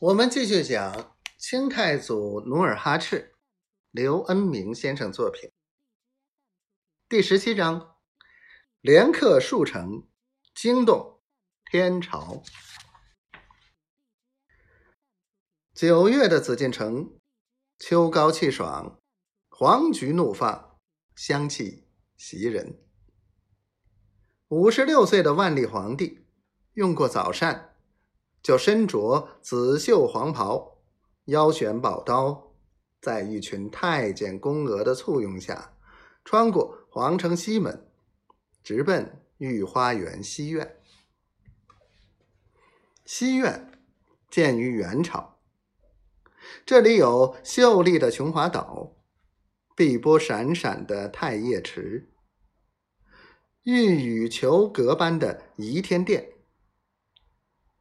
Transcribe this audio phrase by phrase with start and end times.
[0.00, 3.34] 我们继续讲清太祖努尔哈赤，
[3.90, 5.50] 刘恩明先生作品
[7.08, 7.96] 第十七章：
[8.80, 10.06] 连克数城，
[10.54, 11.20] 惊动
[11.68, 12.44] 天朝。
[15.74, 17.18] 九月的紫禁城，
[17.76, 19.00] 秋高气爽，
[19.48, 20.78] 黄菊怒放，
[21.16, 22.80] 香气袭人。
[24.46, 26.24] 五十六岁的万历皇帝
[26.74, 27.74] 用过早膳。
[28.42, 30.78] 就身着紫绣黄袍，
[31.26, 32.52] 腰悬宝刀，
[33.00, 35.74] 在一群太监宫娥的簇拥下，
[36.24, 37.86] 穿过皇城西门，
[38.62, 40.76] 直奔御花园西苑。
[43.04, 43.72] 西苑
[44.30, 45.38] 建于元朝，
[46.64, 48.96] 这里有秀丽的琼华岛，
[49.74, 52.10] 碧波闪闪的太液池，
[53.64, 56.37] 玉宇球阁般的仪天殿。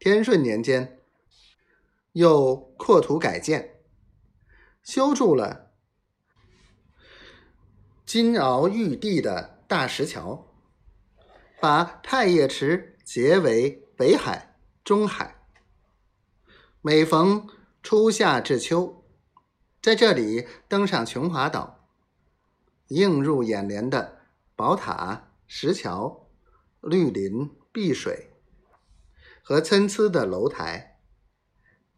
[0.00, 0.98] 天顺年间，
[2.12, 3.82] 又扩土改建，
[4.82, 5.72] 修筑了
[8.06, 10.54] 金鳌玉帝的大石桥，
[11.60, 15.44] 把太液池结为北海、中海。
[16.80, 17.46] 每逢
[17.82, 19.04] 初夏至秋，
[19.82, 21.86] 在这里登上琼华岛，
[22.88, 24.22] 映入眼帘的
[24.56, 26.30] 宝塔、石桥、
[26.80, 28.29] 绿林、碧水。
[29.50, 31.00] 和参差的楼台，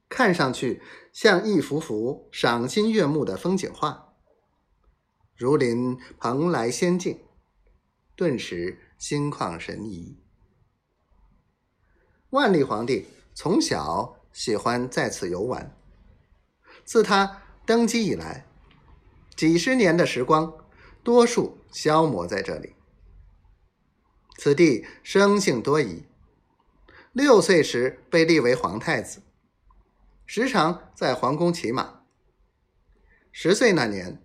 [0.08, 0.80] 看上去
[1.12, 4.14] 像一幅幅赏心悦目的风景画，
[5.36, 7.20] 如临蓬莱仙境，
[8.16, 10.18] 顿时心旷神怡。
[12.30, 15.76] 万历皇帝从小喜欢在此游玩，
[16.86, 18.46] 自他登基以来，
[19.36, 20.50] 几十年的时光
[21.02, 22.76] 多数消磨在这里。
[24.38, 26.06] 此地生性多疑。
[27.12, 29.20] 六岁时被立为皇太子，
[30.24, 32.04] 时常在皇宫骑马。
[33.30, 34.22] 十岁那年，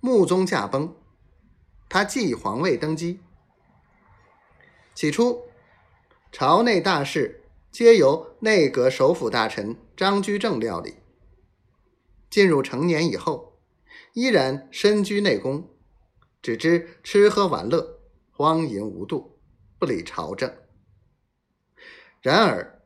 [0.00, 0.96] 穆宗驾崩，
[1.88, 3.20] 他继皇位登基。
[4.92, 5.44] 起初，
[6.32, 10.96] 朝内大事皆由内阁首辅大臣张居正料理。
[12.28, 13.56] 进入成年以后，
[14.14, 15.68] 依然身居内宫，
[16.42, 18.00] 只知吃喝玩乐，
[18.32, 19.38] 荒淫无度，
[19.78, 20.52] 不理朝政。
[22.20, 22.82] 然而，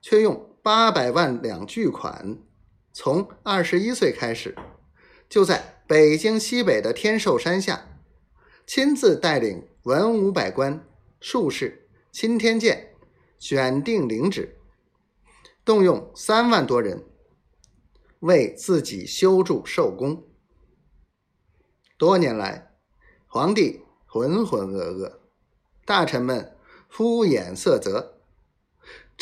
[0.00, 2.38] 却用八百万两巨款，
[2.92, 4.56] 从二十一岁开始，
[5.28, 8.00] 就在北京西北的天寿山下，
[8.66, 10.84] 亲自带领文武百官、
[11.20, 12.94] 术士、钦天监，
[13.38, 14.58] 选定领旨，
[15.64, 17.04] 动用三万多人，
[18.18, 20.24] 为自己修筑寿宫。
[21.96, 22.72] 多年来，
[23.28, 25.18] 皇帝浑浑噩噩，
[25.84, 26.56] 大臣们
[26.88, 28.18] 敷衍塞责。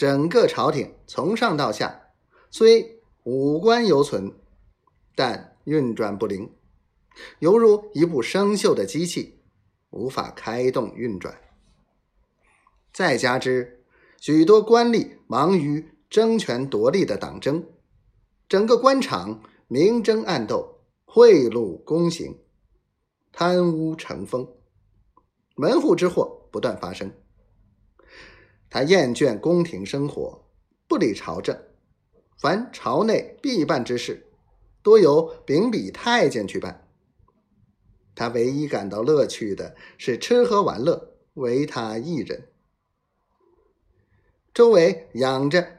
[0.00, 2.00] 整个朝廷从上到下，
[2.50, 4.32] 虽五官犹存，
[5.14, 6.50] 但运转不灵，
[7.40, 9.42] 犹如一部生锈的机器，
[9.90, 11.38] 无法开动运转。
[12.94, 13.84] 再加之
[14.18, 17.62] 许多官吏忙于争权夺利的党争，
[18.48, 22.38] 整个官场明争暗斗，贿赂公行，
[23.32, 24.50] 贪污成风，
[25.56, 27.12] 门户之祸不断发生。
[28.70, 30.44] 他厌倦宫廷生活，
[30.86, 31.60] 不理朝政，
[32.38, 34.30] 凡朝内必办之事，
[34.80, 36.88] 多由秉笔太监去办。
[38.14, 42.48] 他唯一感到乐趣的是吃喝玩乐，唯他一人。
[44.54, 45.78] 周围养着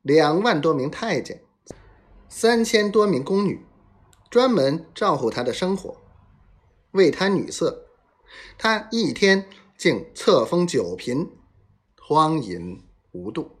[0.00, 1.42] 两万多名太监，
[2.28, 3.66] 三千多名宫女，
[4.30, 5.96] 专门照顾他的生活，
[6.92, 7.86] 为贪女色，
[8.56, 9.46] 他一天
[9.76, 11.28] 竟册封九嫔。
[12.10, 12.82] 荒淫
[13.12, 13.59] 无度。